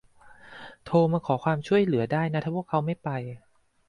[0.85, 3.09] โทรมาขอความช่วยเหลือได้นะถ้าพวกเขาไม่ไป